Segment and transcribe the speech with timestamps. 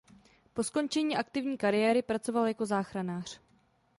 [0.53, 3.39] Po skončení aktivní kariéry pracoval jako záchranář.